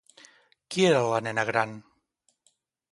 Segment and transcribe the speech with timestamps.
[0.75, 1.79] Qui era la nena gran?